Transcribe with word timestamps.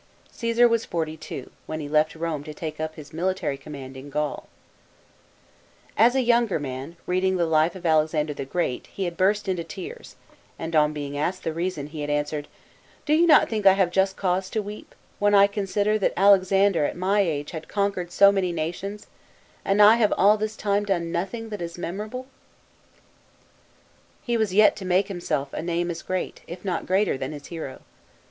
Caesar 0.31 0.67
was 0.67 0.83
forty 0.83 1.15
two, 1.15 1.51
when 1.67 1.79
he 1.79 1.87
left 1.87 2.15
Rome 2.15 2.43
to 2.45 2.55
take 2.55 2.79
up 2.79 2.95
his 2.95 3.13
military 3.13 3.55
com 3.55 3.73
mand 3.73 3.95
in 3.95 4.09
Gaul. 4.09 4.47
As 5.95 6.15
a 6.15 6.23
younger 6.23 6.57
man, 6.59 6.97
reading 7.05 7.37
the 7.37 7.45
life 7.45 7.75
of 7.75 7.85
Alexander 7.85 8.33
the 8.33 8.43
Great, 8.43 8.87
he 8.87 9.03
had 9.03 9.15
burst 9.15 9.47
into 9.47 9.63
tears, 9.63 10.15
and 10.57 10.75
on 10.75 10.91
being 10.91 11.15
asked 11.19 11.43
the 11.43 11.53
reason 11.53 11.85
he 11.85 12.01
had 12.01 12.09
answered," 12.09 12.47
Do 13.05 13.13
you 13.13 13.27
not 13.27 13.47
think 13.47 13.67
I 13.67 13.73
have 13.73 13.91
just 13.91 14.17
cause 14.17 14.49
to 14.49 14.63
weep, 14.63 14.95
when 15.19 15.35
I 15.35 15.45
consider 15.45 15.99
that 15.99 16.13
Alexander 16.17 16.81
1 16.81 16.89
at 16.89 16.97
my 16.97 17.19
age, 17.19 17.51
had 17.51 17.67
conquered 17.67 18.11
so 18.11 18.31
1 18.31 18.41
See 18.41 18.49
chapter 18.49 18.55
41. 18.55 18.57
182 18.57 18.57
OESAR 18.57 18.85
IN 18.89 18.91
BRITAIN. 18.97 18.97
[B.C. 18.97 19.01
55. 19.05 19.05
many 19.05 19.05
nations, 19.05 19.07
and 19.63 19.81
I 19.83 19.95
have 19.97 20.13
all 20.17 20.37
this 20.39 20.55
time 20.55 20.83
done 20.83 21.11
noth 21.11 21.33
ing 21.35 21.49
that 21.49 21.61
is 21.61 21.77
memorable?" 21.77 22.25
He 24.23 24.35
was 24.35 24.51
yet 24.51 24.75
to 24.77 24.83
make 24.83 25.09
himself 25.09 25.53
a 25.53 25.61
name 25.61 25.91
as 25.91 26.01
great, 26.01 26.41
if 26.47 26.65
not 26.65 26.87
greater, 26.87 27.19
than 27.19 27.33
his 27.33 27.45
hero. 27.45 27.81